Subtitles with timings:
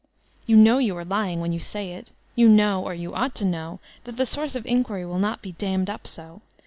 [0.47, 2.11] You know ]rou are lying when you say it.
[2.35, 5.51] You know, or you ought to know, that the source of inquiry will not be
[5.51, 6.41] dammed up so.